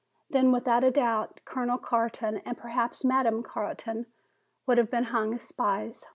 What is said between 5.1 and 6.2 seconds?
hung as spies."